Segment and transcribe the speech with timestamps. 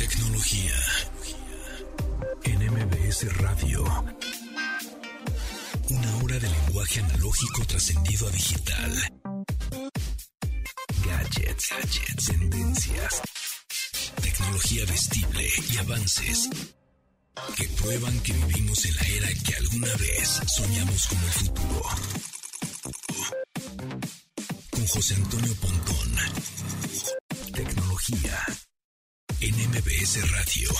[0.00, 0.72] Tecnología.
[2.44, 3.84] En MBS Radio.
[5.90, 9.12] Una hora de lenguaje analógico trascendido a digital.
[11.04, 13.22] Gadgets, gadgets, tendencias.
[14.22, 16.48] Tecnología vestible y avances
[17.58, 21.82] que prueban que vivimos en la era que alguna vez soñamos como el futuro.
[24.70, 26.16] Con José Antonio Pontón.
[27.52, 28.46] Tecnología
[29.40, 30.70] en MBS Radio.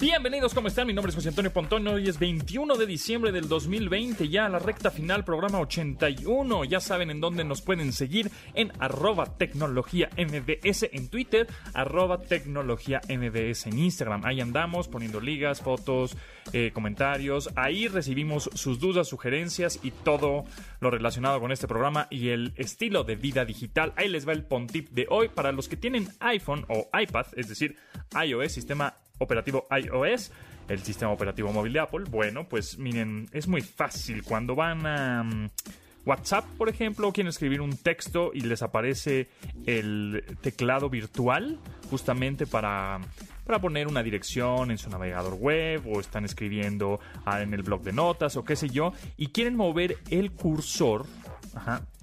[0.00, 0.88] Bienvenidos, ¿cómo están?
[0.88, 1.86] Mi nombre es José Antonio Pontón.
[1.86, 6.64] Hoy es 21 de diciembre del 2020, ya la recta final, programa 81.
[6.64, 13.02] Ya saben en dónde nos pueden seguir en arroba tecnología MBS en Twitter, arroba tecnología
[13.08, 14.24] MBS en Instagram.
[14.24, 16.16] Ahí andamos poniendo ligas, fotos,
[16.52, 17.50] eh, comentarios.
[17.54, 20.44] Ahí recibimos sus dudas, sugerencias y todo
[20.80, 23.92] lo relacionado con este programa y el estilo de vida digital.
[23.96, 27.48] Ahí les va el Pontip de hoy para los que tienen iPhone o iPad, es
[27.48, 27.76] decir,
[28.20, 30.32] iOS, sistema operativo iOS,
[30.68, 32.04] el sistema operativo móvil de Apple.
[32.10, 34.22] Bueno, pues miren, es muy fácil.
[34.22, 35.50] Cuando van a mm,
[36.06, 39.28] WhatsApp, por ejemplo, quieren escribir un texto y les aparece
[39.66, 41.58] el teclado virtual
[41.90, 43.00] justamente para,
[43.44, 47.82] para poner una dirección en su navegador web o están escribiendo ah, en el blog
[47.82, 51.06] de notas o qué sé yo y quieren mover el cursor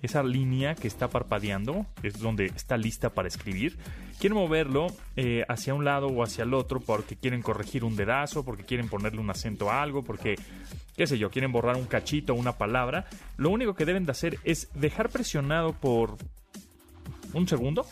[0.02, 3.78] esa línea que está parpadeando, es donde está lista para escribir,
[4.20, 8.44] quieren moverlo eh, hacia un lado o hacia el otro porque quieren corregir un dedazo,
[8.44, 10.36] porque quieren ponerle un acento a algo, porque,
[10.96, 13.06] qué sé yo, quieren borrar un cachito o una palabra,
[13.38, 16.18] lo único que deben de hacer es dejar presionado por
[17.34, 17.86] un segundo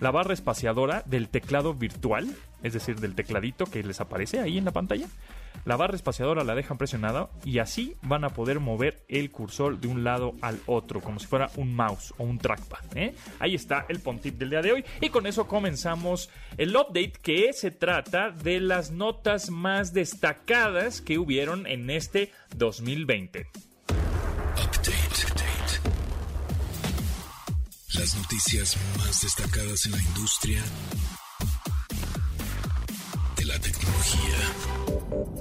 [0.00, 2.28] la barra espaciadora del teclado virtual,
[2.62, 5.06] es decir, del tecladito que les aparece ahí en la pantalla
[5.64, 9.88] la barra espaciadora la dejan presionada y así van a poder mover el cursor de
[9.88, 12.96] un lado al otro, como si fuera un mouse o un trackpad.
[12.96, 13.14] ¿eh?
[13.38, 14.84] Ahí está el Pontip del día de hoy.
[15.00, 21.18] Y con eso comenzamos el update que se trata de las notas más destacadas que
[21.18, 23.46] hubieron en este 2020.
[27.94, 30.62] Las noticias más destacadas en la industria
[33.36, 34.83] de la tecnología.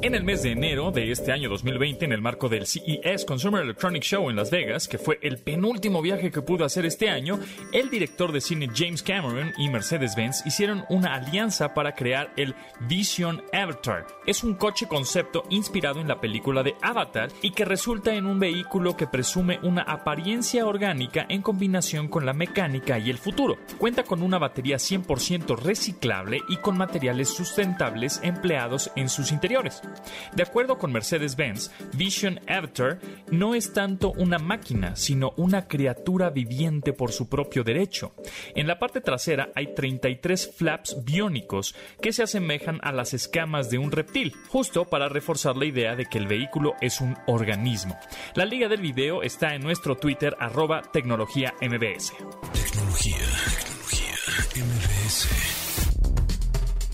[0.02, 3.64] En el mes de enero de este año 2020, en el marco del CES Consumer
[3.64, 7.40] Electronics Show en Las Vegas, que fue el penúltimo viaje que pudo hacer este año,
[7.72, 13.42] el director de cine James Cameron y Mercedes-Benz hicieron una alianza para crear el Vision
[13.54, 14.06] Avatar.
[14.26, 18.40] Es un coche concepto inspirado en la película de Avatar y que resulta en un
[18.40, 23.56] vehículo que presume una apariencia orgánica en combinación con la mecánica y el futuro.
[23.78, 30.44] Cuenta con una batería 100% reciclable y con materiales sustentables empleados en sus interiores de
[30.44, 33.00] acuerdo con Mercedes-Benz, Vision Avatar
[33.30, 38.14] no es tanto una máquina, sino una criatura viviente por su propio derecho.
[38.56, 43.78] En la parte trasera hay 33 flaps biónicos que se asemejan a las escamas de
[43.78, 47.98] un reptil, justo para reforzar la idea de que el vehículo es un organismo.
[48.34, 52.14] La liga del video está en nuestro Twitter arroba tecnología mbs.
[52.54, 53.18] Tecnología,
[53.60, 54.16] tecnología
[54.56, 55.83] MBS.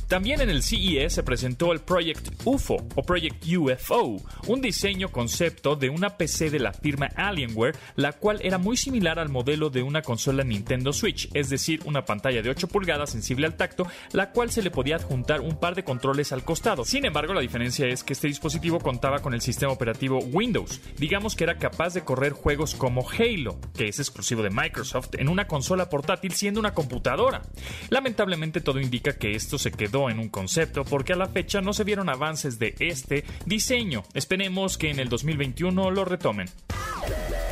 [0.10, 5.76] También en el CES se presentó el Project UFO o Project UFO, un diseño concepto
[5.76, 9.84] de una PC de la firma Alienware, la cual era muy similar al modelo de
[9.84, 14.32] una consola Nintendo Switch, es decir, una pantalla de 8 pulgadas sensible al tacto, la
[14.32, 16.86] cual se le podía adjuntar un par de controles al costado.
[16.86, 21.36] Sin embargo, la diferencia es que este dispositivo contaba con el sistema operativo Windows, digamos
[21.36, 25.46] que era capaz de correr juegos como Halo, que es exclusivo de Microsoft, en una
[25.46, 27.44] consola portátil siendo una computadora.
[27.92, 31.74] Lamentablemente todo indica que esto se quedó en un concepto porque a la fecha no
[31.74, 34.04] se vieron avances de este diseño.
[34.14, 36.48] Esperemos que en el 2021 lo retomen.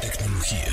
[0.02, 0.68] Tecnología.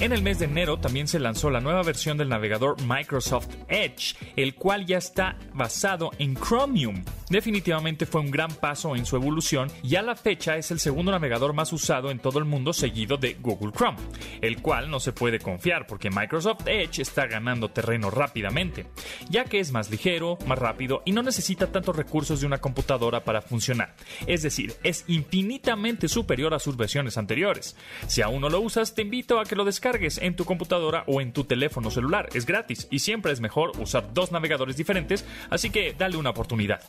[0.00, 4.16] En el mes de enero también se lanzó la nueva versión del navegador Microsoft Edge,
[4.34, 7.04] el cual ya está basado en Chromium.
[7.30, 11.12] Definitivamente fue un gran paso en su evolución y a la fecha es el segundo
[11.12, 13.98] navegador más usado en todo el mundo seguido de Google Chrome,
[14.40, 18.86] el cual no se puede confiar porque Microsoft Edge está ganando terreno rápidamente,
[19.30, 23.22] ya que es más ligero, más rápido y no necesita tantos recursos de una computadora
[23.22, 23.94] para funcionar.
[24.26, 27.76] Es decir, es infinitamente superior a sus versiones anteriores.
[28.08, 31.04] Si aún no lo usas, te invito a que lo descargues cargues en tu computadora
[31.06, 32.30] o en tu teléfono celular.
[32.32, 36.80] Es gratis y siempre es mejor usar dos navegadores diferentes, así que dale una oportunidad.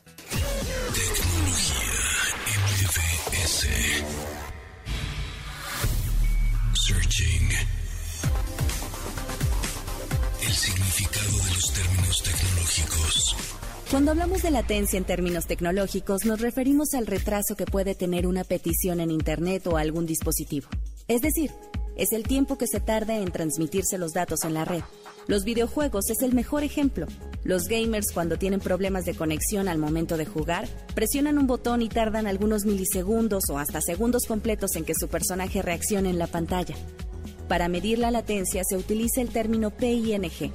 [6.73, 7.49] Searching.
[10.41, 13.35] El significado de los términos tecnológicos.
[13.89, 18.43] Cuando hablamos de latencia en términos tecnológicos, nos referimos al retraso que puede tener una
[18.43, 20.67] petición en Internet o algún dispositivo.
[21.07, 21.51] Es decir,
[21.95, 24.83] es el tiempo que se tarda en transmitirse los datos en la red.
[25.27, 27.07] Los videojuegos es el mejor ejemplo.
[27.43, 31.89] Los gamers cuando tienen problemas de conexión al momento de jugar, presionan un botón y
[31.89, 36.75] tardan algunos milisegundos o hasta segundos completos en que su personaje reaccione en la pantalla.
[37.47, 40.51] Para medir la latencia se utiliza el término PING.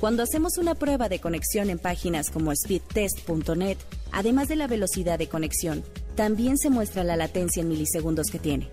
[0.00, 3.78] Cuando hacemos una prueba de conexión en páginas como speedtest.net,
[4.12, 5.82] además de la velocidad de conexión,
[6.14, 8.70] también se muestra la latencia en milisegundos que tiene.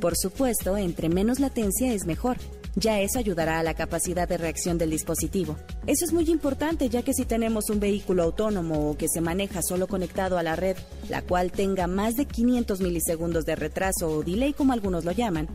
[0.00, 2.36] Por supuesto, entre menos latencia es mejor.
[2.74, 5.56] Ya eso ayudará a la capacidad de reacción del dispositivo.
[5.86, 9.60] Eso es muy importante ya que si tenemos un vehículo autónomo o que se maneja
[9.62, 10.76] solo conectado a la red,
[11.10, 15.48] la cual tenga más de 500 milisegundos de retraso o delay como algunos lo llaman,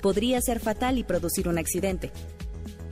[0.00, 2.10] podría ser fatal y producir un accidente.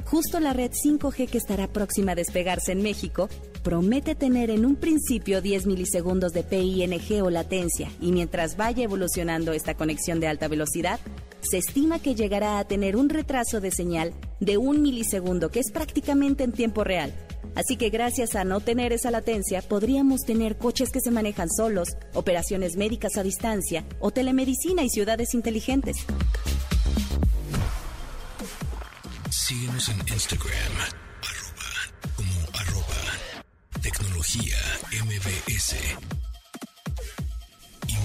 [0.05, 3.29] Justo la red 5G que estará próxima a despegarse en México
[3.63, 9.53] promete tener en un principio 10 milisegundos de PING o latencia y mientras vaya evolucionando
[9.53, 10.99] esta conexión de alta velocidad,
[11.43, 15.71] se estima que llegará a tener un retraso de señal de un milisegundo, que es
[15.73, 17.15] prácticamente en tiempo real.
[17.55, 21.89] Así que gracias a no tener esa latencia, podríamos tener coches que se manejan solos,
[22.15, 25.97] operaciones médicas a distancia o telemedicina y ciudades inteligentes.
[29.31, 30.73] Síguenos en Instagram,
[31.23, 34.57] arroba, como arroba, tecnología
[35.05, 36.20] MBS.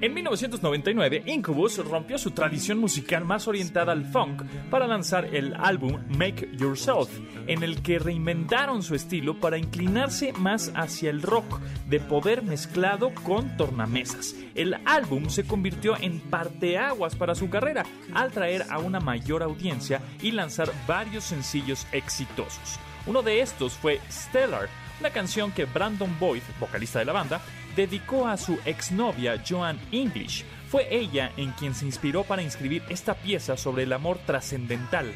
[0.00, 5.98] En 1999, Incubus rompió su tradición musical más orientada al funk para lanzar el álbum
[6.16, 7.08] Make Yourself,
[7.48, 11.58] en el que reinventaron su estilo para inclinarse más hacia el rock,
[11.88, 14.36] de poder mezclado con tornamesas.
[14.54, 17.84] El álbum se convirtió en parteaguas para su carrera,
[18.14, 22.78] al traer a una mayor audiencia y lanzar varios sencillos exitosos.
[23.04, 24.68] Uno de estos fue Stellar,
[25.00, 27.40] una canción que Brandon Boyd, vocalista de la banda,
[27.78, 30.44] dedicó a su exnovia Joan English.
[30.68, 35.14] Fue ella en quien se inspiró para inscribir esta pieza sobre el amor trascendental,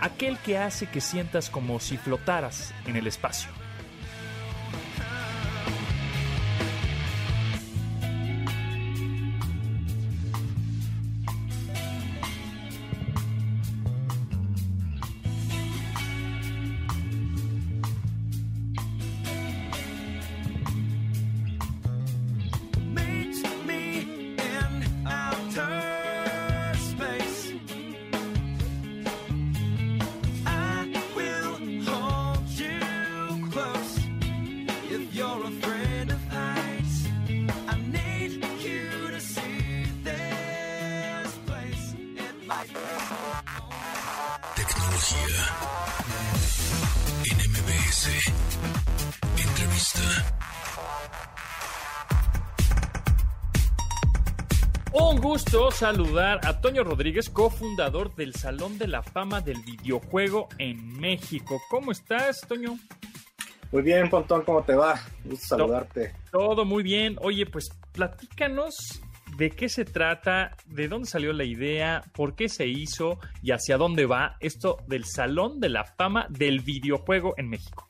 [0.00, 3.63] aquel que hace que sientas como si flotaras en el espacio.
[54.92, 61.00] Un gusto saludar a Toño Rodríguez, cofundador del Salón de la Fama del Videojuego en
[61.00, 61.60] México.
[61.68, 62.78] ¿Cómo estás, Toño?
[63.72, 65.00] Muy bien, Pontón, ¿cómo te va?
[65.24, 66.14] Gusto saludarte.
[66.30, 67.16] Todo muy bien.
[67.20, 69.02] Oye, pues platícanos
[69.36, 73.76] de qué se trata, de dónde salió la idea, por qué se hizo y hacia
[73.76, 77.88] dónde va esto del Salón de la Fama del Videojuego en México.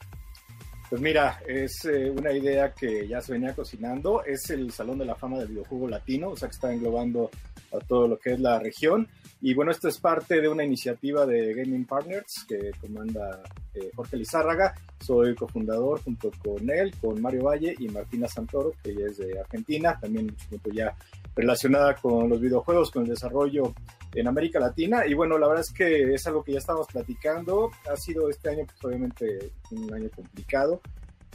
[0.88, 4.22] Pues mira, es eh, una idea que ya se venía cocinando.
[4.24, 7.30] Es el Salón de la Fama del Videojuego Latino, o sea que está englobando
[7.72, 9.08] a todo lo que es la región.
[9.40, 13.42] Y bueno, esto es parte de una iniciativa de Gaming Partners que comanda
[13.74, 14.74] eh, Jorge Lizárraga.
[15.00, 19.38] Soy cofundador junto con él, con Mario Valle y Martina Santoro, que ella es de
[19.38, 20.94] Argentina, también mucho tiempo ya
[21.34, 23.74] relacionada con los videojuegos, con el desarrollo
[24.14, 25.06] en América Latina.
[25.06, 27.70] Y bueno, la verdad es que es algo que ya estamos platicando.
[27.90, 30.80] Ha sido este año, pues obviamente, un año complicado.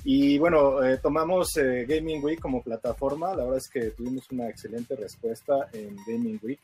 [0.04, 3.36] Y bueno, eh, tomamos eh, Gaming Week como plataforma.
[3.36, 6.60] La verdad es que tuvimos una excelente respuesta en Gaming Week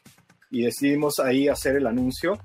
[0.51, 2.39] y decidimos ahí hacer el anuncio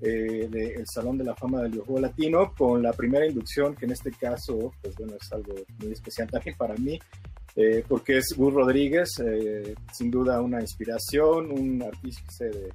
[0.00, 3.92] eh, del Salón de la Fama del Videojuego Latino con la primera inducción, que en
[3.92, 6.98] este caso, pues bueno, es algo muy especial también para mí,
[7.88, 9.08] porque es Gus Rodríguez,
[9.92, 12.70] sin duda una inspiración, un artista de,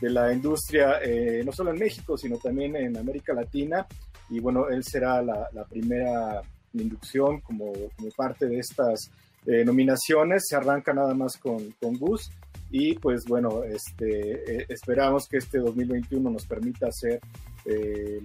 [0.00, 3.86] de la industria, eh, no solo en México, sino también en América Latina.
[4.28, 6.42] Y bueno, él será la, primera
[6.74, 9.10] inducción como, como, parte de estas
[9.46, 10.44] eh, nominaciones.
[10.48, 12.30] Se arranca nada más con, con Gus.
[12.70, 17.20] Y pues bueno, este, eh, esperamos que este 2021 nos permita hacer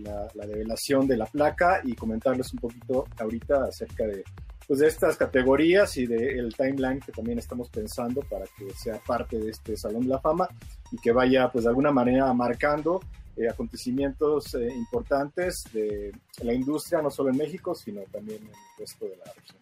[0.03, 4.24] la, la, revelación de la placa y comentarles un poquito ahorita acerca de,
[4.72, 9.38] pues de estas categorías y del timeline que también estamos pensando para que sea parte
[9.38, 10.48] de este Salón de la Fama.
[10.94, 13.01] y que vaya pues de alguna manera marcando
[13.36, 16.13] eh, acontecimientos eh, importantes de
[16.44, 19.58] la industria, no solo en México, sino también en el resto de la región.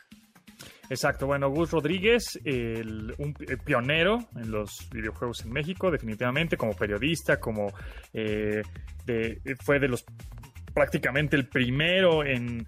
[0.91, 3.33] Exacto, bueno, Gus Rodríguez, un
[3.65, 7.73] pionero en los videojuegos en México, definitivamente, como periodista, como
[8.13, 8.61] eh,
[9.65, 10.05] fue de los
[10.71, 12.67] prácticamente el primero en,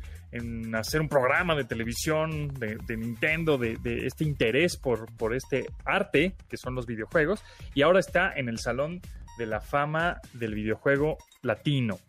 [0.73, 6.57] hacer un programa de televisión de, Nintendo, de, este interés por, por este arte que
[6.57, 9.01] son los videojuegos, y ahora está en el Salón
[9.37, 11.99] de la Fama del Videojuego Latino.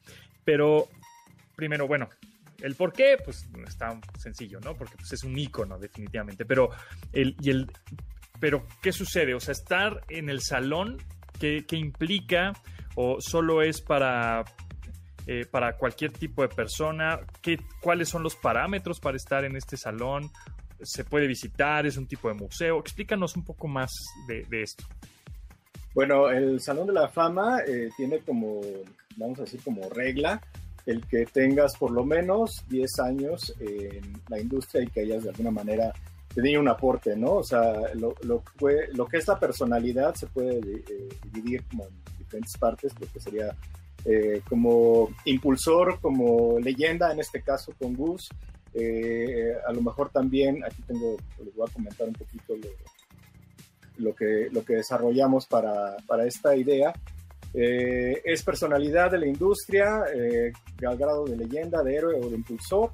[0.44, 0.88] Pero,
[1.56, 2.08] primero, bueno,
[2.62, 4.74] el por qué, pues está sencillo, ¿no?
[4.74, 6.44] Porque pues, es un icono, definitivamente.
[6.44, 6.70] Pero,
[7.12, 7.70] el, y el,
[8.40, 9.34] pero, ¿qué sucede?
[9.34, 10.98] O sea, estar en el salón,
[11.38, 12.52] ¿qué, implica?
[12.94, 14.44] ¿O solo es para,
[15.26, 17.20] eh, para cualquier tipo de persona?
[17.40, 20.30] ¿Qué, ¿Cuáles son los parámetros para estar en este salón?
[20.82, 21.86] ¿Se puede visitar?
[21.86, 22.78] ¿Es un tipo de museo?
[22.80, 23.90] Explícanos un poco más
[24.26, 24.84] de, esto.
[25.94, 28.60] Bueno, el Salón de la Fama eh, tiene como,
[29.16, 30.40] vamos a decir, como regla
[30.86, 35.30] el que tengas por lo menos 10 años en la industria y que hayas de
[35.30, 35.92] alguna manera
[36.34, 37.34] tenido un aporte, ¿no?
[37.34, 38.14] O sea, lo,
[39.08, 43.54] que es la personalidad se puede eh, dividir como en diferentes partes, lo que sería
[44.04, 48.28] eh, como impulsor, como leyenda, en este caso con Gus.
[48.74, 52.68] Eh, a lo mejor también, aquí tengo, les voy a comentar un poquito lo,
[53.98, 56.92] lo que, lo que desarrollamos para, para esta idea.
[57.54, 60.52] Eh, es personalidad de la industria, eh,
[60.86, 62.90] al grado de leyenda, de héroe o de impulsor.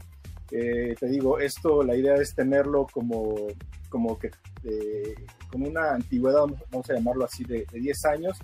[0.51, 3.47] Eh, te digo, esto, la idea es tenerlo como,
[3.89, 4.31] como que,
[5.51, 8.39] como una antigüedad, vamos a llamarlo así, de, 10 años,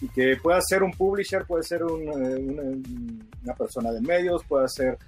[0.00, 4.98] y que pueda ser un publisher, puede ser una persona de medios, puede ser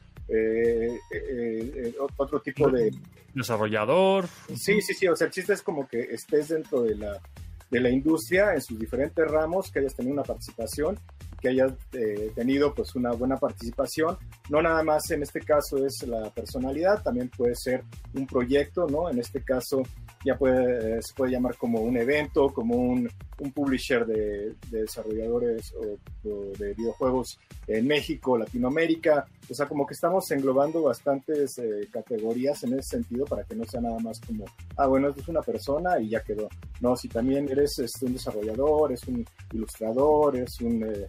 [2.18, 2.90] otro tipo de...
[3.34, 4.26] Desarrollador.
[4.56, 7.20] Sí, sí, sí, o sea, el chiste es como que estés dentro de la
[7.70, 10.98] de la industria en sus diferentes ramos, que hayas tenido una participación,
[11.40, 14.16] que hayas eh, tenido pues una buena participación.
[14.48, 19.10] No nada más en este caso es la personalidad, también puede ser un proyecto, ¿no?
[19.10, 19.82] En este caso
[20.24, 23.08] ya puede, se puede llamar como un evento, como un,
[23.40, 25.98] un publisher de, desarrolladores o,
[26.58, 29.26] de videojuegos en México, Latinoamérica.
[29.50, 33.64] O sea, como que estamos englobando bastantes eh, categorías en ese sentido para que no
[33.64, 34.44] sea nada más como,
[34.76, 36.48] ah, bueno, esto es una persona y ya quedó.
[36.80, 40.82] No, si también eres este, un desarrollador, es un ilustrador, es un...
[40.84, 41.08] Eh,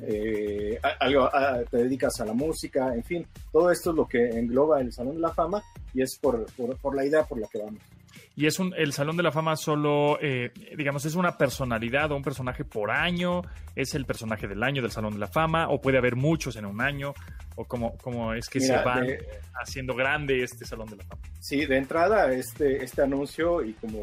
[0.00, 1.28] eh, algo,
[1.68, 5.16] te dedicas a la música, en fin, todo esto es lo que engloba el Salón
[5.16, 5.60] de la Fama
[5.92, 7.80] y es por, por la idea por la que vamos.
[8.36, 12.16] Y es un, el Salón de la Fama solo, eh, digamos, es una personalidad o
[12.16, 13.42] un personaje por año,
[13.74, 16.66] es el personaje del año del Salón de la Fama, o puede haber muchos en
[16.66, 17.14] un año,
[17.56, 19.02] o cómo, es que se va
[19.60, 21.22] haciendo grande este Salón de la Fama.
[21.40, 23.98] Sí, de entrada, este, este anuncio y como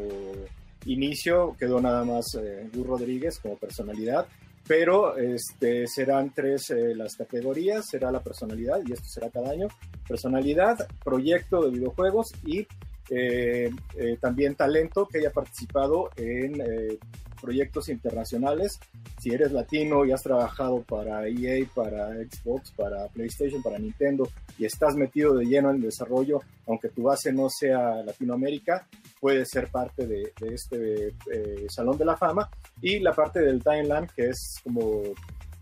[0.86, 4.28] inicio quedó nada más eh, Rodríguez como personalidad,
[4.68, 9.68] pero este, serán tres eh, las categorías, será la personalidad, y esto será cada año,
[10.08, 12.68] personalidad, proyecto de videojuegos y
[13.10, 16.98] eh, eh, también talento que haya participado en eh,
[17.40, 18.80] proyectos internacionales.
[19.20, 24.66] Si eres latino y has trabajado para EA, para Xbox, para PlayStation, para Nintendo y
[24.66, 28.88] estás metido de lleno en el desarrollo, aunque tu base no sea Latinoamérica,
[29.20, 31.14] puedes ser parte de, este
[31.70, 32.50] Salón de la Fama.
[32.82, 35.04] Y la parte del timeline, que es como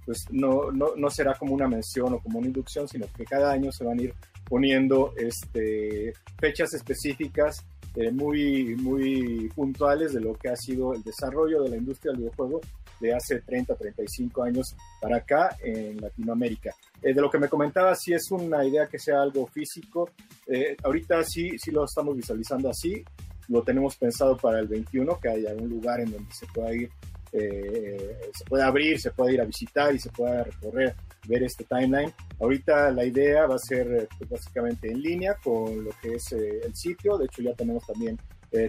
[0.05, 3.51] pues no, no, no, será como una mención o como una inducción, sino que cada
[3.51, 4.13] año se van a ir
[4.47, 11.61] poniendo este, fechas específicas eh, muy, muy puntuales de lo que ha sido el desarrollo
[11.63, 12.61] de la industria del videojuego
[12.99, 16.71] de hace 30, 35 años para acá en Latinoamérica.
[17.01, 20.09] Eh, de lo que me comentaba, si es una idea que sea algo físico,
[20.47, 23.03] eh, ahorita sí, sí lo estamos visualizando así,
[23.49, 26.89] lo tenemos pensado para el 21, que haya un lugar en donde se pueda ir
[27.33, 30.95] eh, se puede abrir, se puede ir a visitar y se pueda recorrer,
[31.27, 32.13] ver este timeline.
[32.39, 36.31] Ahorita la idea va a ser eh, pues, básicamente en línea con lo que es
[36.33, 37.17] eh, el sitio.
[37.17, 38.17] De hecho, ya tenemos también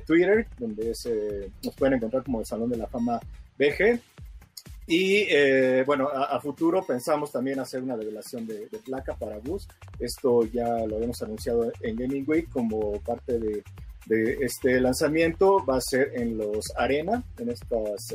[0.06, 0.94] Twitter, donde
[1.62, 3.20] nos pueden encontrar como el Salón de la Fama
[3.58, 4.00] BG.
[4.86, 5.26] Y
[5.84, 9.68] bueno, a, futuro pensamos también hacer una revelación de, placa para bus.
[9.98, 13.62] Esto ya lo habíamos anunciado en Gaming Week como parte de,
[14.06, 15.62] de este lanzamiento.
[15.66, 18.06] Va a ser en los Arena, en estas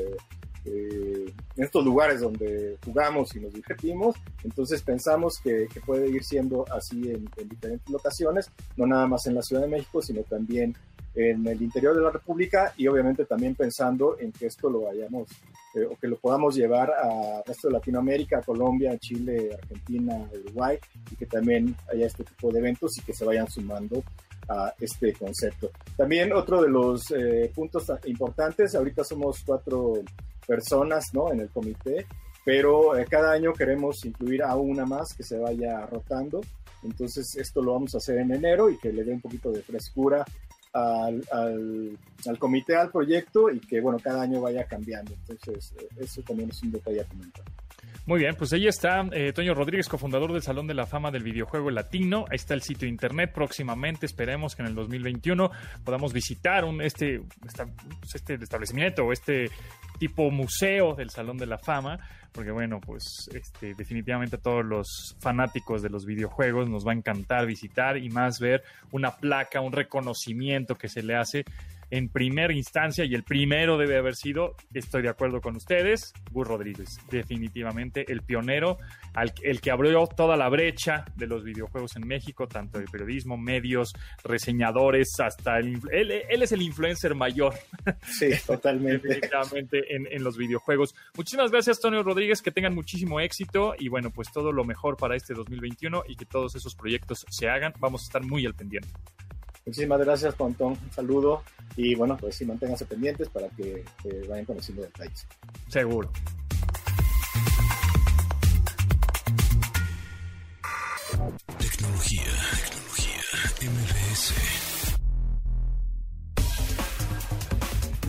[0.65, 4.15] eh, en estos lugares donde jugamos y nos divertimos.
[4.43, 9.41] Entonces pensamos que, puede ir siendo así en, diferentes locaciones, no nada más en la
[9.41, 10.75] Ciudad de México, sino también
[11.15, 15.29] en el interior de la República y obviamente también pensando en que esto lo vayamos
[15.75, 20.77] eh, o que lo podamos llevar a resto de Latinoamérica, Colombia, Chile, Argentina, Uruguay
[21.11, 24.03] y que también haya este tipo de eventos y que se vayan sumando
[24.47, 25.71] a este concepto.
[25.95, 29.93] También otro de los eh, puntos importantes, ahorita somos cuatro
[30.49, 31.31] personas ¿no?
[31.31, 32.07] en el comité,
[32.43, 36.41] pero eh, cada año queremos incluir a una más que se vaya rotando.
[36.81, 39.61] Entonces esto lo vamos a hacer en enero y que le dé un poquito de
[39.61, 40.25] frescura
[40.73, 45.13] al, al, comité, al proyecto y que, bueno, cada año vaya cambiando.
[45.13, 47.45] Entonces, eh, eso también es un detalle a comentar.
[48.05, 51.23] Muy bien, pues ahí está eh, Toño Rodríguez, cofundador del Salón de la Fama del
[51.23, 52.25] Videojuego Latino.
[52.29, 53.31] Ahí está el sitio de internet.
[53.33, 55.51] Próximamente esperemos que en el 2021
[55.83, 57.21] podamos visitar un, este,
[58.13, 59.51] este establecimiento o este
[59.99, 61.99] tipo museo del Salón de la Fama
[62.31, 66.95] porque bueno, pues este, definitivamente a todos los fanáticos de los videojuegos nos va a
[66.95, 71.43] encantar visitar y más ver una placa, un reconocimiento que se le hace
[71.91, 76.47] en primera instancia y el primero debe haber sido, estoy de acuerdo con ustedes, Gus
[76.47, 78.77] Rodríguez, definitivamente el pionero,
[79.41, 83.93] el que abrió toda la brecha de los videojuegos en México, tanto de periodismo, medios,
[84.23, 87.53] reseñadores, hasta el, él, es el influencer mayor.
[88.03, 89.07] Sí, totalmente.
[89.07, 90.95] definitivamente en, en los videojuegos.
[91.15, 95.15] Muchísimas gracias, Tonio Rodríguez, que tengan muchísimo éxito y bueno, pues todo lo mejor para
[95.15, 97.73] este 2021 y que todos esos proyectos se hagan.
[97.79, 98.89] Vamos a estar muy al pendiente.
[99.65, 100.73] Muchísimas gracias, Pontón.
[100.73, 101.43] Un saludo.
[101.75, 103.83] Y bueno, pues sí, manténganse pendientes para que
[104.27, 105.27] vayan conociendo detalles.
[105.67, 106.11] Seguro.
[111.59, 112.23] Tecnología,
[112.65, 113.21] tecnología,
[113.61, 114.78] MBS.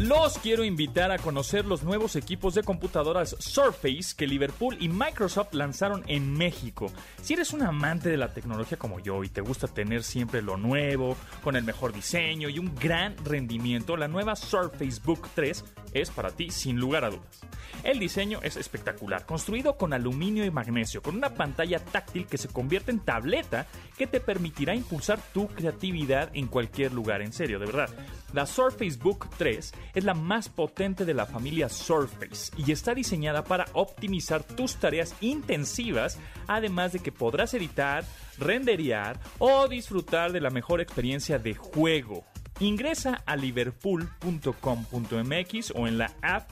[0.01, 5.53] Los quiero invitar a conocer los nuevos equipos de computadoras Surface que Liverpool y Microsoft
[5.53, 6.91] lanzaron en México.
[7.21, 10.57] Si eres un amante de la tecnología como yo y te gusta tener siempre lo
[10.57, 16.11] nuevo, con el mejor diseño y un gran rendimiento, la nueva Surface Book 3 es
[16.11, 17.41] para ti sin lugar a dudas.
[17.83, 22.49] El diseño es espectacular, construido con aluminio y magnesio, con una pantalla táctil que se
[22.49, 23.67] convierte en tableta
[23.99, 27.91] que te permitirá impulsar tu creatividad en cualquier lugar, en serio, de verdad.
[28.33, 33.43] La Surface Book 3 es la más potente de la familia Surface y está diseñada
[33.45, 38.05] para optimizar tus tareas intensivas, además de que podrás editar,
[38.39, 42.25] renderear o disfrutar de la mejor experiencia de juego.
[42.61, 46.49] Ingresa a liverpool.com.mx o en la app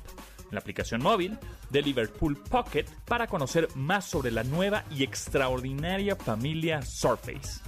[0.50, 1.38] la aplicación móvil
[1.70, 7.60] de Liverpool Pocket para conocer más sobre la nueva y extraordinaria familia Surface.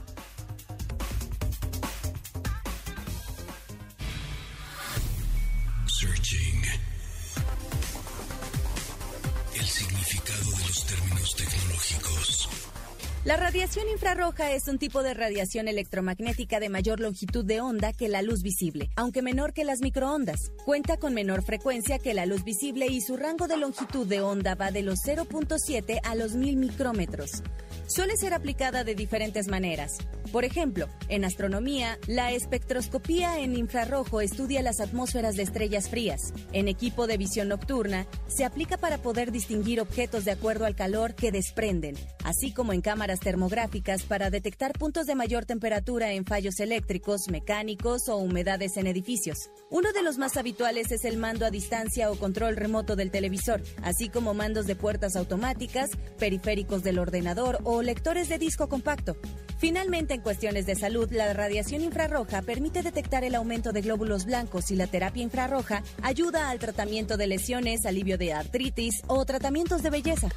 [13.22, 18.08] La radiación infrarroja es un tipo de radiación electromagnética de mayor longitud de onda que
[18.08, 20.52] la luz visible, aunque menor que las microondas.
[20.64, 24.54] Cuenta con menor frecuencia que la luz visible y su rango de longitud de onda
[24.54, 27.42] va de los 0.7 a los 1000 micrómetros
[27.90, 29.98] suele ser aplicada de diferentes maneras.
[30.32, 36.32] Por ejemplo, en astronomía, la espectroscopía en infrarrojo estudia las atmósferas de estrellas frías.
[36.52, 41.16] En equipo de visión nocturna, se aplica para poder distinguir objetos de acuerdo al calor
[41.16, 46.60] que desprenden, así como en cámaras termográficas para detectar puntos de mayor temperatura en fallos
[46.60, 49.50] eléctricos, mecánicos o humedades en edificios.
[49.68, 53.62] Uno de los más habituales es el mando a distancia o control remoto del televisor,
[53.82, 59.16] así como mandos de puertas automáticas, periféricos del ordenador o lectores de disco compacto.
[59.58, 64.70] Finalmente, en cuestiones de salud, la radiación infrarroja permite detectar el aumento de glóbulos blancos
[64.70, 69.90] y la terapia infrarroja ayuda al tratamiento de lesiones, alivio de artritis o tratamientos de
[69.90, 70.28] belleza.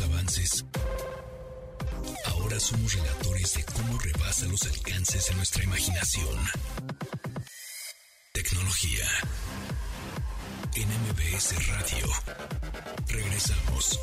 [0.00, 0.64] Avances,
[2.26, 6.36] ahora somos relatores de cómo rebasa los alcances de nuestra imaginación.
[8.32, 9.06] Tecnología.
[10.74, 12.06] En MBS Radio.
[13.08, 13.98] Regresamos.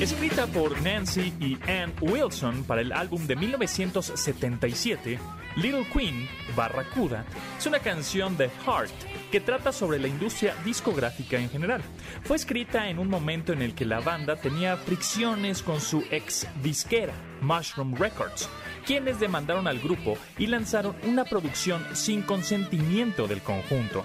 [0.00, 5.18] Escrita por Nancy y Ann Wilson para el álbum de 1977,
[5.56, 7.24] Little Queen, Barracuda,
[7.58, 8.92] es una canción de Heart
[9.32, 11.80] que trata sobre la industria discográfica en general.
[12.24, 16.46] Fue escrita en un momento en el que la banda tenía fricciones con su ex
[16.62, 18.50] disquera, Mushroom Records,
[18.84, 24.04] quienes demandaron al grupo y lanzaron una producción sin consentimiento del conjunto.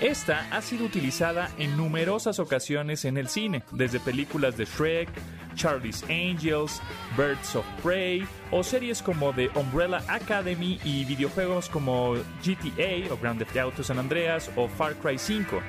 [0.00, 5.08] Esta ha sido utilizada en numerosas ocasiones en el cine, desde películas de Shrek,
[5.56, 6.80] Charlie's Angels,
[7.16, 13.40] Birds of Prey o series como The Umbrella Academy y videojuegos como GTA o Grand
[13.40, 15.60] Theft Auto San Andreas o Far Cry 5.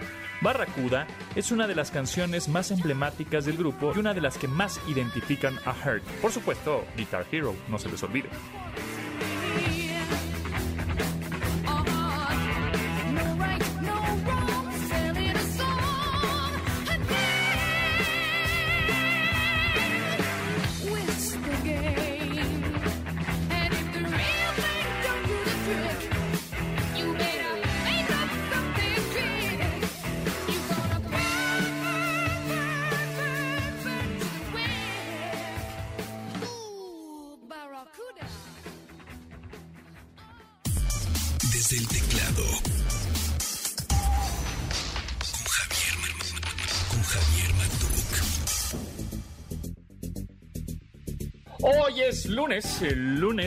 [0.42, 4.48] Barracuda es una de las canciones más emblemáticas del grupo y una de las que
[4.48, 6.04] más identifican a Hurt.
[6.22, 8.30] Por supuesto, Guitar Hero, no se les olvide.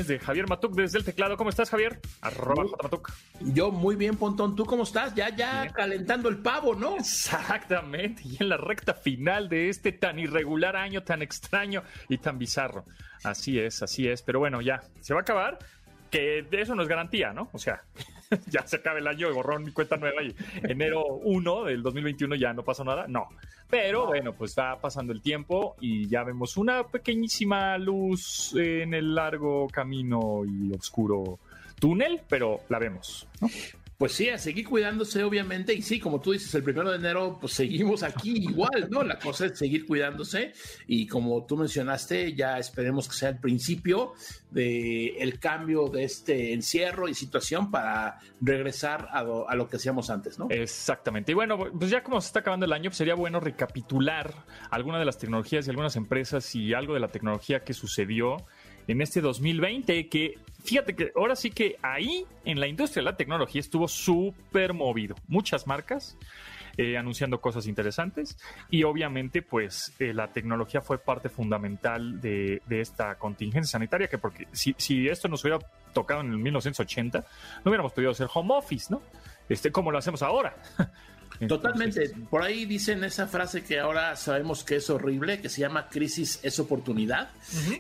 [0.07, 1.37] De Javier Matuk desde el teclado.
[1.37, 2.01] ¿Cómo estás, Javier?
[2.21, 3.13] Arroba J Matuk.
[3.41, 4.57] Yo muy bien, Pontón.
[4.57, 5.15] ¿Tú cómo estás?
[5.15, 5.73] Ya, ya Bien.
[5.75, 6.97] calentando el pavo, ¿no?
[6.97, 12.39] Exactamente, y en la recta final de este tan irregular año, tan extraño y tan
[12.39, 12.85] bizarro.
[13.25, 14.23] Así es, así es.
[14.23, 15.59] Pero bueno, ya, se va a acabar.
[16.13, 17.49] Que de eso no es garantía, ¿no?
[17.53, 17.83] O sea,
[18.47, 22.37] ya se acaba el año y borrón mi cuenta nueva y enero 1 del 2021
[22.37, 23.07] ya no pasó nada.
[23.09, 23.29] No.
[23.69, 29.15] Pero bueno, pues va pasando el tiempo y ya vemos una pequeñísima luz en el
[29.15, 31.39] largo camino y oscuro
[31.81, 33.27] túnel, pero la vemos.
[33.41, 33.49] ¿no?
[34.03, 35.73] Pues sí, a seguir cuidándose, obviamente.
[35.73, 39.05] Y sí, como tú dices, el primero de enero, pues seguimos aquí igual, ¿no?
[39.05, 40.55] La cosa es seguir cuidándose.
[40.89, 44.15] Y como tú mencionaste, ya esperemos que sea el principio
[44.51, 49.23] de el cambio de este encierro y situación para regresar a
[49.55, 50.49] lo que hacíamos antes, ¿no?
[50.51, 51.31] Exactamente.
[51.31, 54.35] Y bueno, pues ya como se está acabando el año, pues sería bueno recapitular
[54.71, 58.39] algunas de las tecnologías y algunas empresas y algo de la tecnología que sucedió
[58.89, 63.17] en este 2020, que fíjate que ahora sí que ahí en la industria de la
[63.17, 65.17] tecnología estuvo súper movido.
[65.29, 66.17] Muchas marcas
[66.79, 68.39] eh, anunciando cosas interesantes
[68.71, 74.19] y obviamente pues eh, la tecnología fue parte fundamental de, de esta contingencia sanitaria, que
[74.19, 75.59] porque si, si esto nos hubiera
[75.93, 77.19] tocado en el 1980,
[77.65, 79.03] no hubiéramos podido hacer home office, ¿no?
[79.49, 80.57] Este, como lo hacemos ahora.
[81.49, 82.05] Totalmente.
[82.05, 85.89] Entonces, Por ahí dicen esa frase que ahora sabemos que es horrible, que se llama
[85.89, 87.31] crisis es oportunidad.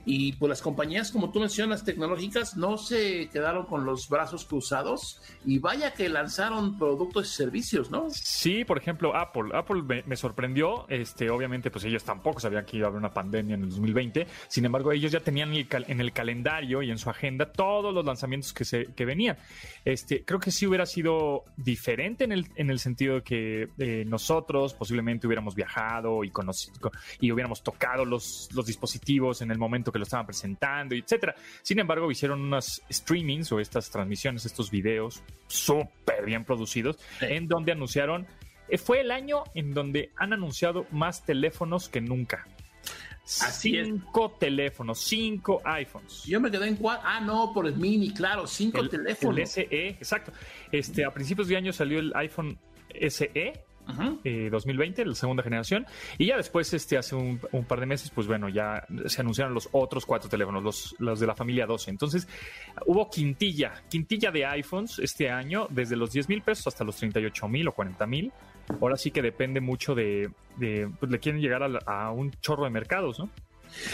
[0.05, 5.20] Y pues las compañías, como tú mencionas, tecnológicas, no se quedaron con los brazos cruzados
[5.44, 8.07] y vaya que lanzaron productos y servicios, ¿no?
[8.11, 9.51] Sí, por ejemplo, Apple.
[9.55, 10.87] Apple me, me sorprendió.
[10.88, 14.27] Este, obviamente, pues ellos tampoco sabían que iba a haber una pandemia en el 2020.
[14.48, 17.53] Sin embargo, ellos ya tenían en el, cal- en el calendario y en su agenda
[17.53, 19.37] todos los lanzamientos que se que venían.
[19.85, 24.04] Este, creo que sí hubiera sido diferente en el, en el sentido de que eh,
[24.06, 29.58] nosotros posiblemente hubiéramos viajado y conoci- co- y hubiéramos tocado los, los dispositivos en el
[29.58, 31.34] momento que lo estaban presentando, etcétera.
[31.62, 37.26] Sin embargo, hicieron unas streamings o estas transmisiones, estos videos súper bien producidos, Sí.
[37.28, 38.26] en donde anunciaron.
[38.68, 42.46] eh, Fue el año en donde han anunciado más teléfonos que nunca.
[43.24, 43.86] Así es.
[43.86, 46.24] cinco teléfonos, cinco iPhones.
[46.24, 47.06] Yo me quedé en cuatro.
[47.08, 49.38] Ah, no, por el mini, claro, cinco el, teléfonos.
[49.38, 50.32] el SE, exacto.
[50.72, 52.58] Este, a principios de año salió el iPhone
[53.00, 53.52] SE
[53.88, 54.20] Ujú.
[54.22, 58.11] eh, 2020, la segunda generación, y ya después, este, hace un, un par de meses,
[58.14, 61.90] pues bueno, ya se anunciaron los otros cuatro teléfonos, los, los de la familia 12.
[61.90, 62.28] Entonces,
[62.87, 67.48] hubo quintilla, quintilla de iPhones este año, desde los 10 mil pesos hasta los 38
[67.48, 68.33] mil o 40 mil.
[68.81, 72.64] Ahora sí que depende mucho de, de, pues le quieren llegar a, a un chorro
[72.64, 73.28] de mercados, ¿no?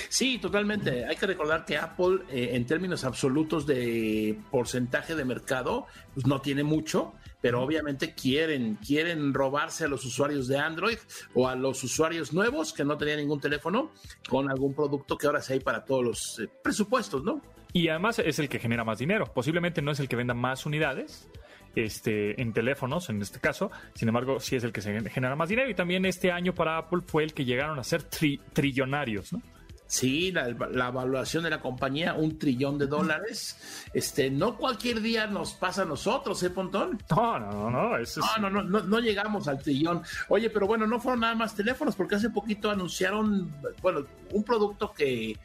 [0.09, 1.05] Sí, totalmente.
[1.07, 6.41] Hay que recordar que Apple, eh, en términos absolutos de porcentaje de mercado, pues no
[6.41, 10.99] tiene mucho, pero obviamente quieren, quieren robarse a los usuarios de Android
[11.35, 13.93] o a los usuarios nuevos que no tenían ningún teléfono
[14.29, 17.41] con algún producto que ahora sí hay para todos los eh, presupuestos, ¿no?
[17.73, 19.27] Y además es el que genera más dinero.
[19.33, 21.29] Posiblemente no es el que venda más unidades
[21.77, 23.71] este, en teléfonos, en este caso.
[23.95, 25.69] Sin embargo, sí es el que se genera más dinero.
[25.69, 29.43] Y también este año para Apple fue el que llegaron a ser tri- trillonarios, ¿no?
[29.89, 33.57] Sí, la, la evaluación de la compañía, un trillón de dólares.
[33.95, 37.03] Este, no cualquier día nos pasa a nosotros, ¿eh, Pontón?
[37.11, 37.97] No, no, no, no.
[37.97, 40.03] Eso es, No, no, no, no, no llegamos al trillón.
[40.29, 44.93] Oye, pero bueno, no fueron nada más teléfonos, porque hace poquito anunciaron, bueno, un producto
[44.93, 45.39] que, eh,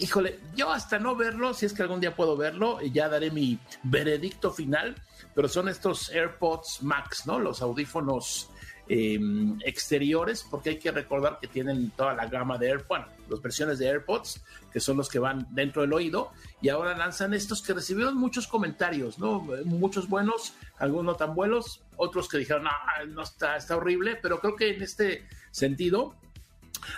[0.00, 3.58] híjole, yo hasta no verlo, si es que algún día puedo verlo, ya daré mi
[3.84, 4.96] veredicto final,
[5.34, 7.38] pero son estos AirPods Max, ¿no?
[7.38, 8.50] Los audífonos
[8.88, 9.18] eh,
[9.64, 13.78] exteriores, porque hay que recordar que tienen toda la gama de AirPods, bueno, las versiones
[13.78, 14.42] de AirPods,
[14.72, 18.46] que son los que van dentro del oído, y ahora lanzan estos que recibieron muchos
[18.46, 19.40] comentarios, ¿no?
[19.64, 22.70] Muchos buenos, algunos no tan buenos, otros que dijeron, no,
[23.08, 26.14] no está, está horrible, pero creo que en este sentido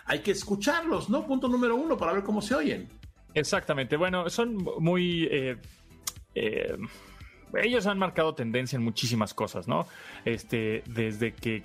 [0.06, 1.26] hay que escucharlos, ¿no?
[1.26, 2.88] Punto número uno, para ver cómo se oyen.
[3.34, 3.96] Exactamente.
[3.96, 5.28] Bueno, son muy...
[5.30, 5.56] Eh,
[6.34, 6.76] eh,
[7.54, 9.86] ellos han marcado tendencia en muchísimas cosas, ¿no?
[10.24, 11.64] Este, desde que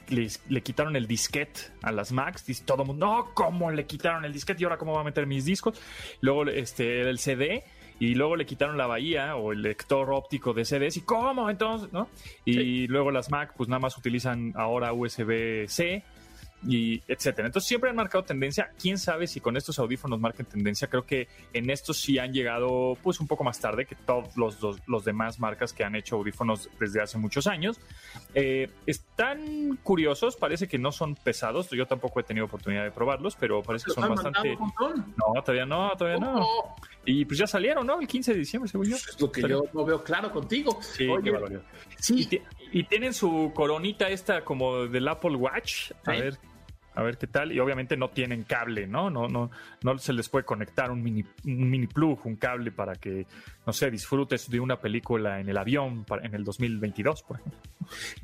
[0.50, 4.26] le quitaron el disquete a las Macs, dice todo el mundo, no, ¿cómo le quitaron
[4.26, 5.80] el disquete y ahora cómo va a meter mis discos?
[6.22, 7.64] Luego este, el CD
[8.00, 11.94] y luego le quitaron la bahía o el lector óptico de CDs y cómo entonces,
[11.94, 12.10] ¿no?
[12.46, 16.04] Y luego las Mac pues nada más utilizan ahora USB-C
[16.68, 17.48] y etcétera.
[17.48, 18.72] Entonces siempre han marcado tendencia.
[18.80, 20.88] Quién sabe si con estos audífonos marquen tendencia.
[20.88, 24.60] Creo que en estos sí han llegado pues un poco más tarde que todos los,
[24.88, 27.80] los, demás marcas que han hecho audífonos desde hace muchos años.
[28.36, 31.70] Eh, están curiosos, parece que no son pesados.
[31.72, 34.56] Yo tampoco he tenido oportunidad de probarlos, pero parece que son bastante.
[34.56, 36.46] No, todavía no, todavía no.
[37.06, 38.00] Y pues ya salieron, ¿no?
[38.00, 38.96] El 15 de diciembre, según yo.
[38.96, 40.78] Es lo que yo no veo claro contigo.
[40.82, 41.60] Sí, qué
[41.98, 42.42] Sí.
[42.72, 45.92] Y, tienen su coronita esta como del Apple Watch.
[46.06, 46.38] A ver
[46.94, 47.52] a ver qué tal.
[47.52, 49.10] Y obviamente no tienen cable, ¿no?
[49.10, 49.52] No, no,
[49.84, 53.26] no se les puede conectar un mini, un mini plug, un cable para que,
[53.66, 57.60] no sé, disfrutes de una película en el avión en el 2022, por ejemplo.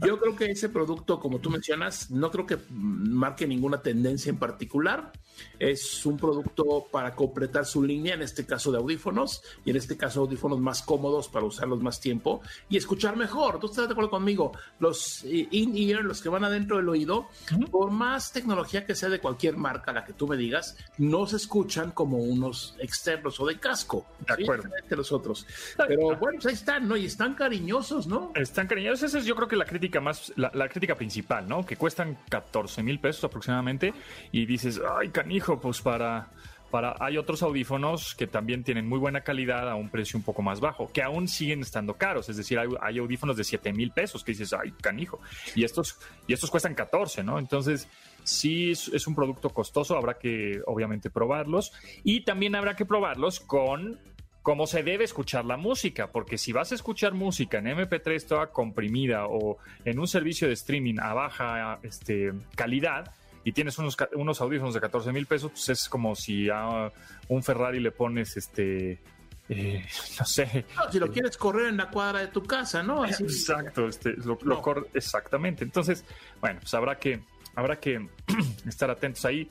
[0.06, 4.38] Yo creo que ese producto, como tú mencionas, no creo que marque ninguna tendencia en
[4.38, 5.12] particular.
[5.60, 9.98] Es un producto para completar su línea, en este caso de audífonos, y en este
[9.98, 13.60] caso audífonos más cómodos para usarlos más tiempo y escuchar mejor.
[13.60, 14.52] ¿Tú estás de acuerdo conmigo?
[14.80, 17.28] Los in-ear, los que van adentro del oído,
[17.72, 21.38] por más tecnología que sea de cualquier marca, la que tú me digas, no se
[21.38, 24.06] escuchan como unos externos o de casco.
[24.20, 24.70] De acuerdo.
[24.90, 25.46] los otros.
[25.88, 26.98] Pero bueno, pues ahí están, ¿no?
[26.98, 28.32] Y están cariñosos, ¿no?
[28.36, 29.04] Están cariñosos.
[29.04, 31.66] Esa es yo creo que la crítica más, la, la crítica principal, ¿no?
[31.66, 33.94] Que cuestan 14 mil pesos aproximadamente
[34.32, 36.30] y dices, ay, canijo, pues para
[36.70, 40.42] para, hay otros audífonos que también tienen muy buena calidad a un precio un poco
[40.42, 42.30] más bajo, que aún siguen estando caros.
[42.30, 45.20] Es decir, hay, audífonos de 7 mil pesos que dices, ay, canijo.
[45.56, 47.40] Y estos, y estos cuestan 14, ¿no?
[47.40, 47.88] Entonces,
[48.28, 51.72] sí es, un producto costoso, habrá que obviamente probarlos.
[52.04, 54.00] Y también habrá que probarlos con
[54.42, 58.48] cómo se debe escuchar la música, porque si vas a escuchar música en MP3 toda
[58.48, 63.14] comprimida o en un servicio de streaming a baja este, calidad,
[63.44, 66.92] y tienes unos, unos audífonos de 14 mil pesos, pues es como si a
[67.30, 69.00] un Ferrari le pones este.
[69.48, 69.86] Eh,
[70.20, 70.66] no sé.
[70.92, 73.06] si lo quieres correr en la cuadra de tu casa, ¿no?
[73.06, 75.64] Exacto, este, lo, corre, exactamente.
[75.64, 76.04] Entonces,
[76.42, 77.22] bueno, pues habrá que,
[77.58, 78.08] habrá que
[78.68, 79.50] estar atentos ahí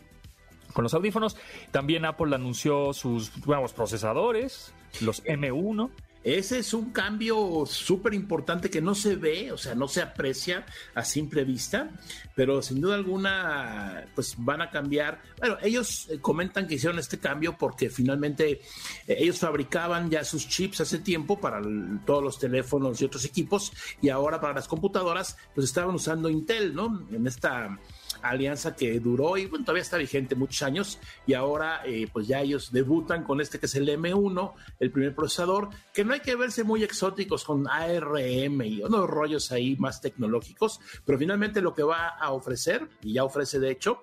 [0.72, 1.36] con los audífonos.
[1.72, 5.90] También Apple anunció sus nuevos procesadores, los M1.
[6.26, 10.66] Ese es un cambio súper importante que no se ve, o sea, no se aprecia
[10.92, 11.88] a simple vista,
[12.34, 15.22] pero sin duda alguna, pues van a cambiar.
[15.38, 18.60] Bueno, ellos eh, comentan que hicieron este cambio porque finalmente
[19.06, 21.62] eh, ellos fabricaban ya sus chips hace tiempo para
[22.04, 26.74] todos los teléfonos y otros equipos y ahora para las computadoras, pues estaban usando Intel,
[26.74, 27.06] ¿no?
[27.12, 27.78] En esta
[28.22, 32.40] alianza que duró y bueno, todavía está vigente muchos años y ahora eh, pues ya
[32.40, 36.36] ellos debutan con este que es el M1, el primer procesador, que no hay que
[36.36, 41.82] verse muy exóticos con ARM y unos rollos ahí más tecnológicos, pero finalmente lo que
[41.82, 44.02] va a ofrecer, y ya ofrece de hecho,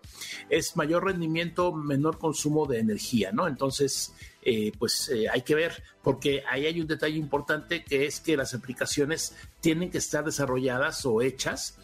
[0.49, 3.47] es mayor rendimiento, menor consumo de energía, ¿no?
[3.47, 8.19] Entonces, eh, pues eh, hay que ver, porque ahí hay un detalle importante que es
[8.19, 11.77] que las aplicaciones tienen que estar desarrolladas o hechas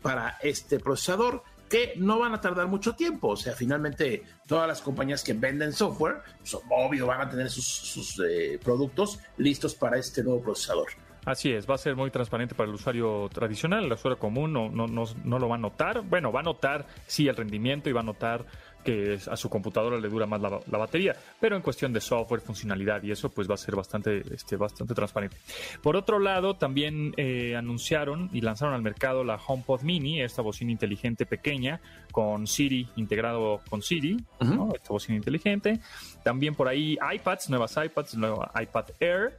[0.00, 3.28] para este procesador que no van a tardar mucho tiempo.
[3.28, 8.20] O sea, finalmente todas las compañías que venden software, pues, obvio, van a tener sus,
[8.20, 10.88] eh, productos listos para este nuevo procesador.
[11.24, 14.68] Así es, va a ser muy transparente para el usuario tradicional, el usuario común no,
[14.68, 16.02] no, no, no lo va a notar.
[16.02, 18.44] Bueno, va a notar sí el rendimiento y va a notar
[18.84, 23.02] que a su computadora le dura más la, batería, pero en cuestión de software, funcionalidad
[23.02, 25.36] y eso, pues va a ser bastante, este, bastante transparente.
[25.82, 30.70] Por otro lado, también eh, anunciaron y lanzaron al mercado la HomePod Mini, esta bocina
[30.70, 31.80] inteligente pequeña
[32.12, 35.80] con Siri integrado con Siri, esta bocina inteligente.
[36.22, 39.36] También por ahí iPads, nuevas iPads, nueva iPad Air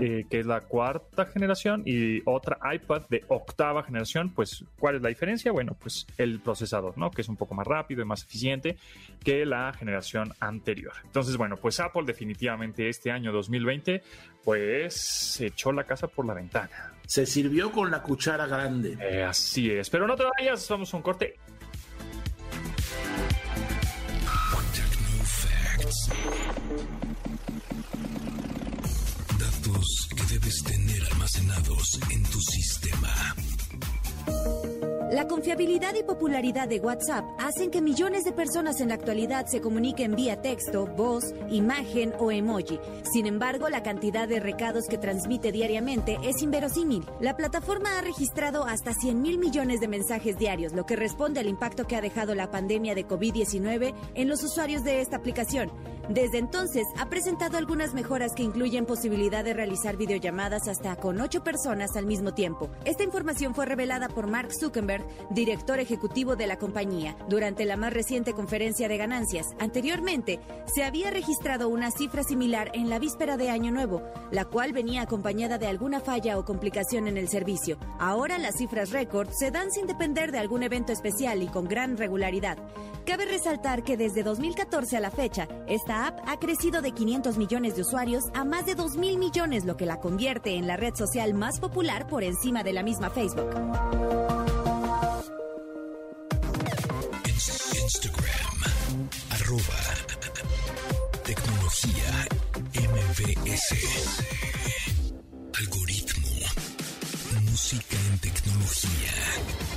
[0.00, 4.30] eh, que es la cuarta generación, y otra iPad de octava generación.
[4.34, 5.52] Pues, ¿cuál es la diferencia?
[5.52, 7.10] Bueno, pues el procesador, ¿no?
[7.10, 8.76] Que es un poco más rápido y más eficiente
[9.22, 10.92] que la generación anterior.
[11.04, 14.02] Entonces, bueno, pues Apple definitivamente este año 2020,
[14.42, 16.92] pues se echó la casa por la ventana.
[17.06, 18.96] Se sirvió con la cuchara grande.
[19.00, 19.90] Eh, así es.
[19.90, 21.36] Pero no te vayas, vamos a un corte.
[30.44, 33.34] Debes tener almacenados en tu sistema.
[35.12, 39.60] La confiabilidad y popularidad de WhatsApp hacen que millones de personas en la actualidad se
[39.60, 42.80] comuniquen vía texto, voz, imagen o emoji.
[43.12, 47.04] Sin embargo, la cantidad de recados que transmite diariamente es inverosímil.
[47.20, 51.48] La plataforma ha registrado hasta 100 mil millones de mensajes diarios, lo que responde al
[51.48, 55.70] impacto que ha dejado la pandemia de COVID-19 en los usuarios de esta aplicación.
[56.08, 61.42] Desde entonces, ha presentado algunas mejoras que incluyen posibilidad de realizar videollamadas hasta con ocho
[61.42, 62.68] personas al mismo tiempo.
[62.84, 64.93] Esta información fue revelada por Mark Zuckerberg,
[65.30, 69.48] director ejecutivo de la compañía, durante la más reciente conferencia de ganancias.
[69.58, 70.40] Anteriormente,
[70.72, 75.02] se había registrado una cifra similar en la víspera de Año Nuevo, la cual venía
[75.02, 77.78] acompañada de alguna falla o complicación en el servicio.
[77.98, 81.96] Ahora las cifras récord se dan sin depender de algún evento especial y con gran
[81.96, 82.58] regularidad.
[83.06, 87.76] Cabe resaltar que desde 2014 a la fecha, esta app ha crecido de 500 millones
[87.76, 90.94] de usuarios a más de 2 mil millones, lo que la convierte en la red
[90.94, 94.33] social más popular por encima de la misma Facebook.
[99.54, 99.94] Arroba
[101.24, 102.26] tecnología
[102.74, 103.74] MBS.
[105.54, 106.28] Algoritmo,
[107.42, 109.73] música en tecnología.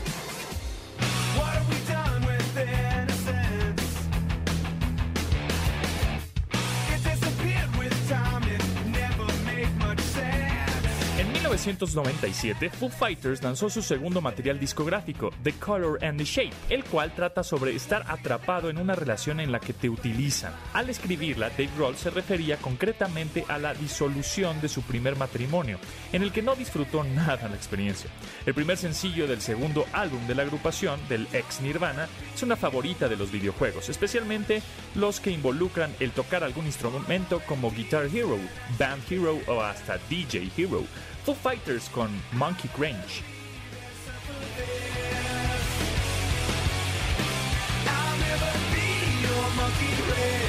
[11.57, 17.15] 1997, Foo Fighters lanzó su segundo material discográfico, The Color and the Shape, el cual
[17.15, 20.53] trata sobre estar atrapado en una relación en la que te utilizan.
[20.73, 25.79] Al escribirla, Dave Grohl se refería concretamente a la disolución de su primer matrimonio,
[26.13, 28.09] en el que no disfrutó nada la experiencia.
[28.45, 33.07] El primer sencillo del segundo álbum de la agrupación, del ex Nirvana, es una favorita
[33.07, 34.61] de los videojuegos, especialmente
[34.93, 38.37] los que involucran el tocar algún instrumento como Guitar Hero,
[38.77, 40.83] Band Hero o hasta DJ Hero.
[41.27, 43.21] Foo Fighters con Monkey Grange.
[49.77, 50.46] MBS.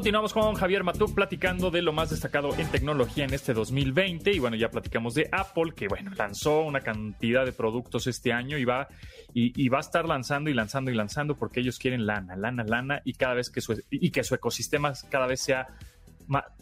[0.00, 4.38] Continuamos con Javier Matuk platicando de lo más destacado en tecnología en este 2020 y
[4.38, 8.64] bueno, ya platicamos de Apple que bueno, lanzó una cantidad de productos este año y
[8.64, 8.88] va
[9.34, 13.02] y, va a estar lanzando y lanzando y lanzando porque ellos quieren lana, lana, lana
[13.04, 15.68] y cada vez que su y que su ecosistema cada vez sea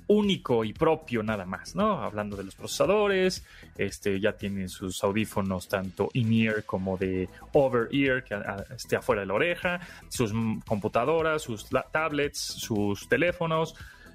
[0.09, 2.03] único y propio nada más, ¿no?
[2.03, 3.45] Hablando de los procesadores,
[3.77, 8.35] este ya tienen sus audífonos tanto in-ear como de over-ear, que
[8.75, 10.33] esté afuera de la oreja, sus
[10.67, 13.75] computadoras, sus tablets, sus teléfonos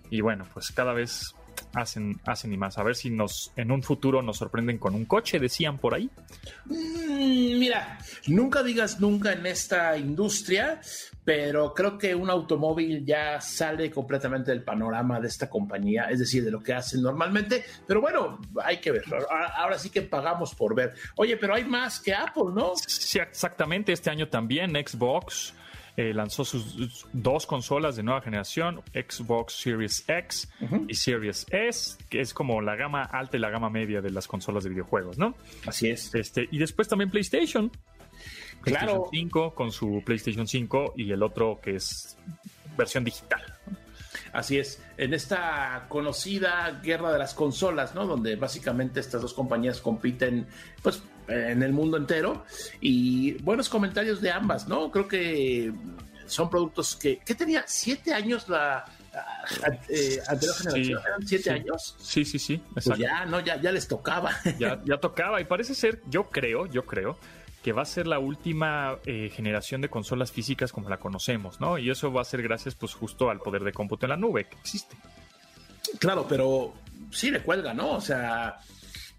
[0.10, 1.36] y bueno, pues cada vez
[1.74, 2.78] hacen hacen y más.
[2.78, 6.10] A ver si nos en un futuro nos sorprenden con un coche, decían por ahí.
[6.66, 10.82] Mm, Mira, nunca digas nunca en esta industria,
[11.24, 16.44] pero creo que un automóvil ya sale completamente del panorama de esta compañía, es decir,
[16.44, 17.64] de lo que hacen normalmente.
[17.88, 19.04] Pero bueno, hay que ver.
[19.30, 20.94] Ahora, ahora sí que pagamos por ver.
[21.16, 22.74] Oye, pero hay más que Apple, ¿no?
[22.86, 23.94] Sí, exactamente.
[23.94, 25.54] Este año también Xbox
[25.96, 30.50] eh, lanzó sus, dos consolas de nueva generación, Xbox Series X
[30.88, 34.28] y Series S, que es como la gama alta y la gama media de las
[34.28, 35.36] consolas de videojuegos, ¿no?
[35.68, 36.14] Así es.
[36.16, 37.72] Este, y después también PlayStation.
[38.62, 39.10] PlayStation Claro.
[39.12, 42.18] 5 con su PlayStation 5 y el otro que es
[42.78, 43.42] versión digital.
[44.32, 48.08] Así es, en esta conocida guerra de las consolas, ¿no?
[48.08, 50.48] Donde básicamente estas dos compañías compiten,
[50.82, 52.46] pues, en el mundo entero.
[52.82, 54.92] Y buenos comentarios de ambas, ¿no?
[54.92, 55.74] Creo que
[56.26, 57.20] son productos que...
[57.26, 57.64] ¿Qué tenía?
[57.68, 58.86] ¿Siete años la
[59.90, 61.02] eh, anterior generación?
[61.06, 61.50] ¿Eran siete sí.
[61.50, 61.96] años?
[62.00, 64.32] Sí, sí, sí, Pues ya, no, ya, ya les tocaba.
[64.60, 67.18] ya, ya tocaba y parece ser, yo creo, yo creo
[67.64, 71.78] que va a ser la última eh, generación de consolas físicas como la conocemos, ¿no?
[71.78, 74.46] Y eso va a ser gracias pues justo al poder de cómputo en la nube
[74.46, 74.98] que existe.
[75.98, 76.74] Claro, pero
[77.10, 77.92] sí le cuelga, ¿no?
[77.92, 78.60] O sea,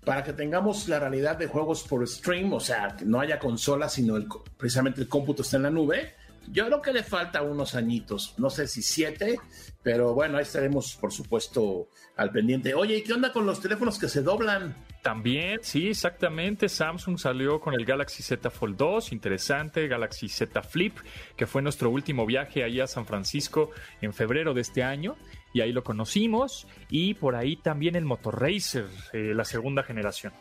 [0.05, 3.89] para que tengamos la realidad de juegos por stream, o sea, que no haya consola,
[3.89, 6.15] sino el, precisamente el cómputo está en la nube,
[6.49, 9.39] yo creo que le falta unos añitos, no sé si siete,
[9.83, 12.75] pero bueno, ahí estaremos, por supuesto, al pendiente.
[12.75, 14.77] Oye, ¿y qué onda con los teléfonos que se doblan?
[15.03, 16.69] También, sí, exactamente.
[16.69, 20.97] Samsung salió con el Galaxy Z Fold 2, interesante, Galaxy Z Flip,
[21.37, 25.17] que fue nuestro último viaje ahí a San Francisco en febrero de este año,
[25.55, 30.35] y ahí lo conocimos, y por ahí también el Motorracer, eh, la segunda generación.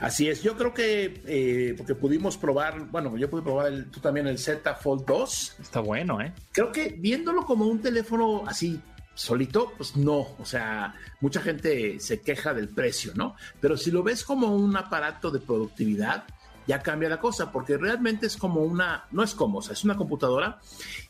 [0.00, 4.00] Así es, yo creo que, eh, porque pudimos probar, bueno, yo pude probar el, tú
[4.00, 6.34] también el Z Fold 2, Está bueno, ¿eh?
[6.50, 8.80] creo que viéndolo como un teléfono así
[9.14, 13.36] solito, pues no, o sea, mucha gente se queja del precio, ¿no?
[13.60, 16.24] Pero si lo ves como un aparato de productividad,
[16.68, 19.84] ya cambia la cosa, porque realmente es como una, no es como, o sea, es
[19.84, 20.60] una computadora,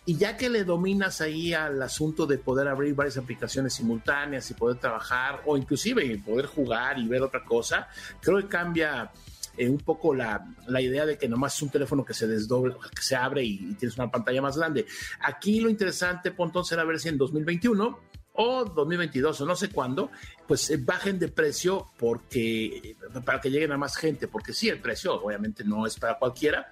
[0.07, 4.55] y ya que le dominas ahí al asunto de poder abrir varias aplicaciones simultáneas y
[4.55, 7.89] poder trabajar, o inclusive poder jugar y ver otra cosa,
[8.21, 9.11] creo que cambia
[9.57, 10.47] eh, un poco la,
[10.81, 13.99] idea de que nomás es un teléfono que se desdobla, que se abre y, tienes
[13.99, 14.87] una pantalla más grande.
[15.21, 17.99] Aquí lo interesante, Pontón, será ver si en 2021
[18.41, 20.11] o 2022 o no sé cuándo,
[20.47, 24.81] pues eh, bajen de precio porque para que lleguen a más gente, porque sí, el
[24.81, 26.71] precio obviamente no es para cualquiera.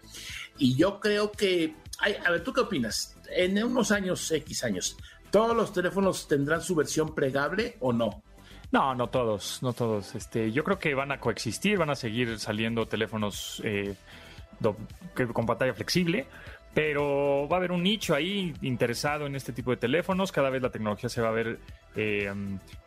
[0.58, 1.74] Y yo creo que,
[2.24, 3.16] a ver, ¿tú qué opinas?
[3.30, 4.96] En unos años, X años,
[5.32, 8.22] ¿todos los teléfonos tendrán su versión plegable o no?
[8.70, 10.14] No, no todos, no todos.
[10.14, 13.96] Este, yo creo que van a coexistir, van a seguir saliendo teléfonos eh,
[15.32, 16.28] con pantalla flexible
[16.76, 20.30] pero va a haber un nicho ahí interesado en este tipo de teléfonos.
[20.30, 21.58] Cada vez la tecnología se va a ver,
[21.94, 22.30] eh,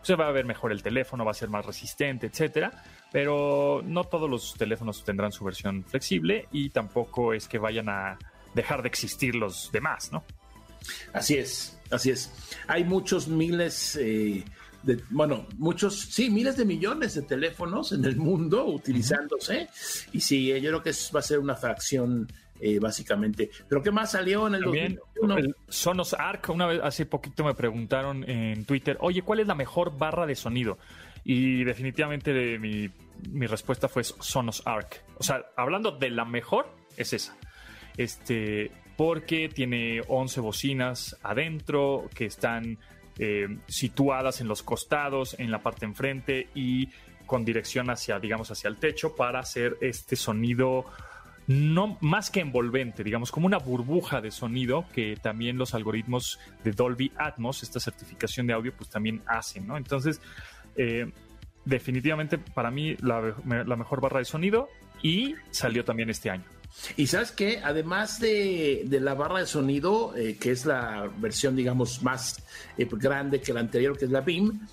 [0.04, 2.84] se va a ver mejor el teléfono, va a ser más resistente, etcétera.
[3.12, 8.20] Pero no todos los teléfonos tendrán su versión flexible y tampoco es que vayan a
[8.54, 10.24] dejar de existir los demás, ¿no?
[11.12, 12.32] Así es, así es.
[12.68, 13.96] Hay muchos miles.
[14.00, 14.46] Eh,
[14.84, 19.68] de, bueno, muchos, sí, miles de millones de teléfonos en el mundo utilizándose.
[20.14, 22.28] Y sí, yo creo que va a ser una fracción
[22.60, 23.49] eh, básicamente.
[23.68, 24.99] ¿Pero qué más salió en el También,
[25.38, 29.55] El Sonos Arc, una vez hace poquito me preguntaron en Twitter, oye, ¿cuál es la
[29.55, 30.78] mejor barra de sonido?
[31.24, 32.89] Y definitivamente mi,
[33.30, 35.03] mi respuesta fue Sonos Arc.
[35.18, 37.38] O sea, hablando de la mejor, es esa.
[37.97, 42.78] Este, porque tiene 11 bocinas adentro que están
[43.18, 46.88] eh, situadas en los costados, en la parte enfrente y
[47.26, 50.86] con dirección hacia, digamos, hacia el techo para hacer este sonido
[51.50, 56.74] no más que envolvente, digamos, como una burbuja de sonido que también los algoritmos de
[56.74, 59.76] Dolby Atmos, esta certificación de audio, pues también hacen, ¿no?
[59.76, 60.22] Entonces,
[60.76, 61.12] eh,
[61.66, 63.34] definitivamente para mí la,
[63.76, 64.70] mejor barra de sonido
[65.02, 66.45] y salió también este año.
[66.97, 72.04] Y sabes que además de, la barra de sonido, eh, que es la versión, digamos,
[72.04, 72.43] más
[72.78, 74.68] eh, grande que la anterior, que es la BIM,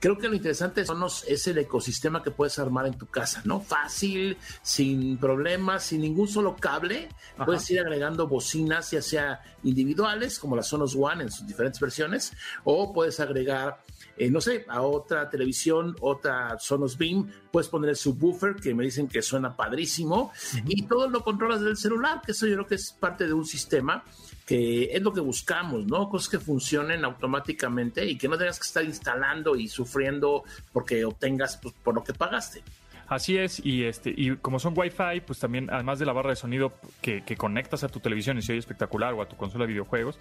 [0.00, 3.60] creo que lo interesante Sonos es el ecosistema que puedes armar en tu casa, ¿no?
[3.60, 7.10] Fácil, sin problemas, sin ningún solo cable.
[7.44, 12.32] Puedes ir agregando bocinas, ya sea individuales, como la Sonos One en sus diferentes versiones,
[12.64, 13.82] o puedes agregar,
[14.16, 18.84] eh, no sé, a otra televisión, otra Sonos Beam, puedes poner el subwoofer, que me
[18.84, 20.32] dicen que suena padrísimo,
[20.66, 23.44] y todo lo controlas del celular, que eso yo creo que es parte de un
[23.44, 24.02] sistema
[24.50, 26.08] que es lo que buscamos, ¿no?
[26.08, 30.42] Cosas que funcionen automáticamente y que no tengas que estar instalando y sufriendo
[30.72, 32.64] porque obtengas pues, por lo que pagaste.
[33.06, 36.36] Así es, y este, y como son Wi-Fi, pues también, además de la barra de
[36.36, 39.68] sonido que, conectas a tu televisión y se oye espectacular o a tu consola de
[39.68, 40.18] videojuegos,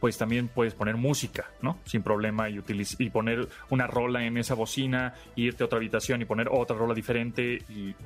[0.00, 1.78] pues también puedes poner música, ¿no?
[1.84, 2.60] Sin problema y,
[2.98, 6.94] y poner una rola en esa bocina, irte a otra habitación y poner otra rola
[6.94, 7.96] diferente y, y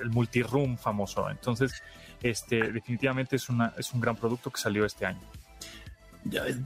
[0.00, 1.28] el multiroom famoso.
[1.28, 1.82] Entonces,
[2.30, 5.20] este, definitivamente es, una, es un gran producto que salió este año.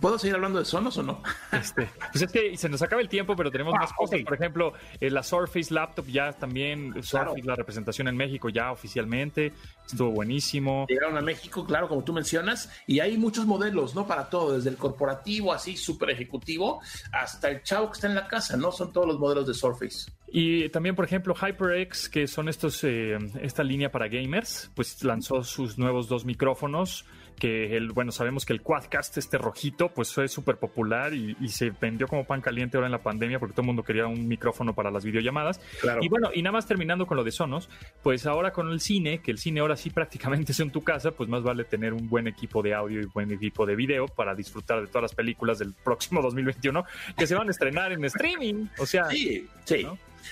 [0.00, 1.22] ¿Puedo seguir hablando de Sonos o no?
[1.52, 4.20] Este, pues es que se nos acaba el tiempo, pero tenemos más ah, cosas.
[4.22, 9.52] Por ejemplo, eh, la Surface Laptop ya también, Surface, la representación en México ya oficialmente,
[9.86, 10.86] estuvo buenísimo.
[10.88, 14.06] Llegaron a México, claro, como tú mencionas, y hay muchos modelos, ¿no?
[14.06, 16.80] Para todo, desde el corporativo, así súper ejecutivo,
[17.12, 18.72] hasta el chavo que está en la casa, ¿no?
[18.72, 20.10] Son todos los modelos de Surface.
[20.32, 25.42] Y también, por ejemplo, HyperX, que son estos, eh, esta línea para gamers, pues lanzó
[25.42, 27.04] sus nuevos dos micrófonos
[27.40, 31.70] que el, bueno, sabemos que el Quadcast, este rojito, pues fue súper popular y, se
[31.70, 34.74] vendió como pan caliente ahora en la pandemia porque todo el mundo quería un micrófono
[34.74, 35.60] para las videollamadas.
[36.00, 37.68] Y bueno, y nada más terminando con lo de Sonos,
[38.02, 41.10] pues ahora con el cine, que el cine ahora sí prácticamente es en tu casa,
[41.10, 44.34] pues más vale tener un buen equipo de audio y buen equipo de video para
[44.34, 46.84] disfrutar de todas las películas del próximo 2021
[47.16, 48.66] que se van a estrenar en streaming.
[48.78, 49.86] O sea, sí, sí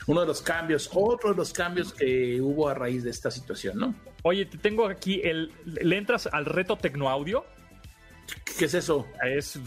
[0.06, 3.78] uno de los cambios, otro de los cambios que hubo a raíz de esta situación,
[3.78, 3.94] ¿no?
[4.22, 5.52] Oye, te tengo aquí el.
[5.64, 7.44] ¿Le entras al reto Tecnoaudio?
[8.58, 9.06] ¿Qué es eso?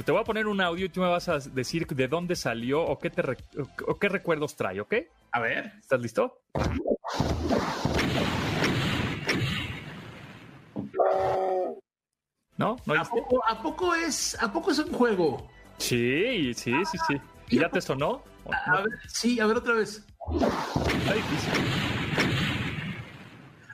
[0.05, 2.81] te voy a poner un audio y tú me vas a decir de dónde salió
[2.83, 3.23] o qué, te
[3.87, 4.93] o qué recuerdos trae, ¿ok?
[5.31, 5.73] A ver.
[5.79, 6.41] ¿Estás listo?
[12.57, 12.75] ¿No?
[12.85, 15.49] ¿No ¿A, poco, ¿A poco, es, ¿A poco es un juego?
[15.77, 17.21] Sí, sí, sí, sí.
[17.49, 18.23] ¿Y ya te sonó?
[18.51, 20.05] A, ver, sí, a ver otra vez.
[20.29, 21.53] Está difícil.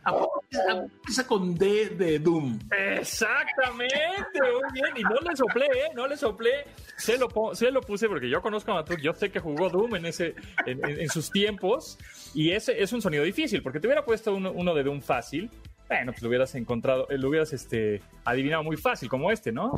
[0.08, 2.60] ¿A poco empieza con D de Doom?
[2.72, 4.93] Exactamente, muy bien.
[4.95, 5.91] Y no le soplé, ¿eh?
[5.93, 6.66] No le soplé.
[6.95, 9.02] Se lo, se lo puse porque yo conozco a Matuk.
[9.02, 10.34] Yo sé que jugó Doom en, ese,
[10.66, 11.98] en, sus tiempos.
[12.34, 15.52] Y ese es un sonido difícil porque te hubiera puesto uno, uno de Doom fácil.
[15.89, 19.74] Bueno, pues lo hubieras encontrado, lo hubieras este, adivinado muy fácil, como este, ¿no?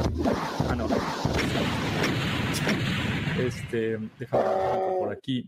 [0.69, 0.87] Ah, no.
[3.39, 4.43] Este, déjame
[4.99, 5.47] por aquí.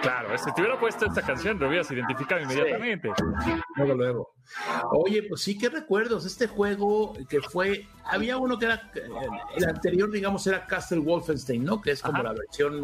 [0.00, 3.10] claro, si te hubiera puesto esta canción, lo hubieras identificado inmediatamente.
[3.76, 4.34] Luego, luego.
[4.90, 6.26] Oye, pues sí, qué recuerdos.
[6.26, 8.90] Este juego que fue, había uno que era,
[9.56, 11.80] el anterior, digamos, era Castle Wolfenstein, ¿no?
[11.80, 12.82] Que es como la versión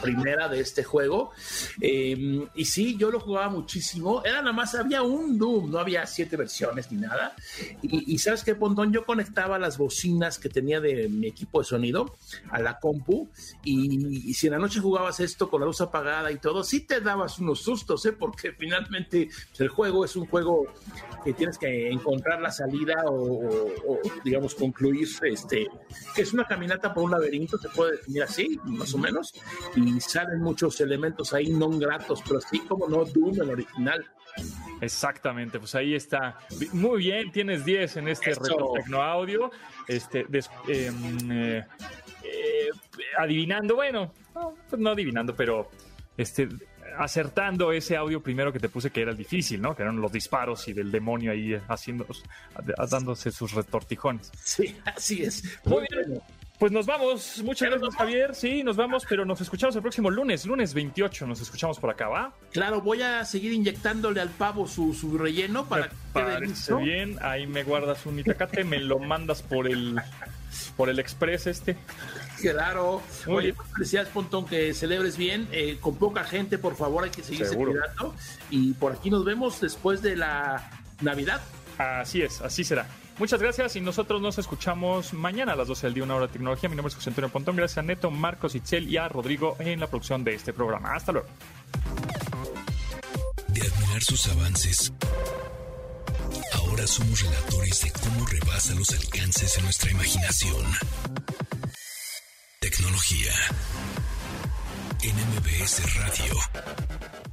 [0.00, 1.32] primera de este juego.
[1.80, 4.22] Em, y sí, yo lo jugaba muchísimo.
[4.24, 7.34] Era nada más, había un Doom, no había siete versiones ni nada.
[7.82, 12.14] Y, sabes qué, Pontón, yo conectaba las bocinas que tenía de mi equipo de sonido
[12.50, 13.28] a la compu.
[13.64, 16.80] Y, y si en la noche jugabas esto con la luz apagada y todo, sí
[16.80, 18.12] te dabas unos sustos, ¿eh?
[18.12, 19.28] Porque finalmente
[19.58, 20.66] el juego es un juego
[21.24, 25.68] que tienes que encontrar la salida o, digamos, concluir, este,
[26.14, 29.34] que es una caminata por un laberinto, se puede definir así, más o menos,
[29.76, 34.04] y salen muchos elementos ahí no gratos, pero así como no Doom, el original.
[34.80, 36.38] Exactamente, pues ahí está.
[36.72, 39.50] Muy bien, tienes 10 en este reto Tecnoaudio.
[39.86, 40.26] Este,
[40.68, 41.66] em, eh,
[42.22, 42.68] eh,
[43.16, 45.68] adivinando, bueno, no, no adivinando, pero
[46.18, 46.48] este,
[46.98, 49.74] acertando ese audio primero que te puse que era el difícil, ¿no?
[49.74, 52.06] Que eran los disparos y del demonio ahí haciendo,
[52.90, 54.30] dándose sus retortijones.
[54.42, 55.42] Sí, así es.
[55.64, 56.20] Muy bien.
[56.58, 57.40] Pues nos vamos.
[57.44, 58.34] Muchas gracias, Javier.
[58.34, 61.24] Sí, nos vamos, pero nos escuchamos el próximo lunes, lunes 28.
[61.24, 62.32] Nos escuchamos por acá, ¿va?
[62.50, 67.16] Claro, voy a seguir inyectándole al pavo su, relleno para que quede bien.
[67.22, 70.00] Ahí me guardas un itacate, me lo mandas por el
[70.76, 71.76] por el express este.
[72.40, 73.02] Claro.
[73.26, 75.48] Oye, felicidades, Pontón, que celebres bien.
[75.52, 78.14] Eh, con poca gente, por favor, hay que seguirse cuidando.
[78.50, 80.70] Y por aquí nos vemos después de la
[81.00, 81.40] Navidad.
[81.78, 82.86] Así es, así será.
[83.18, 86.32] Muchas gracias y nosotros nos escuchamos mañana a las 12 del día, una hora de
[86.32, 86.68] tecnología.
[86.68, 87.56] Mi nombre es José Antonio Pontón.
[87.56, 90.94] Gracias a Neto, Marcos, Itzel y a Rodrigo en la producción de este programa.
[90.94, 91.26] Hasta luego.
[93.48, 94.92] De admirar sus avances,
[96.54, 100.64] ahora somos relatores de cómo rebasa los alcances de nuestra imaginación.
[102.70, 103.32] Tecnología.
[105.02, 107.27] NMBS Radio.